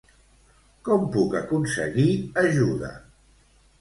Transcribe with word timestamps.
Com 0.87 1.03
puc 1.15 1.37
aconseguir 1.41 2.09
ajuda? 2.47 2.91